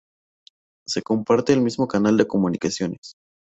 [0.87, 3.17] Se comparte el mismo canal de comunicaciones.